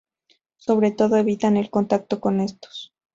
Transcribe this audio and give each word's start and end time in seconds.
Sobre 0.57 0.89
todo 0.89 1.15
evitan 1.17 1.57
el 1.57 1.69
contacto 1.69 2.19
con 2.19 2.39
estos. 2.39 2.91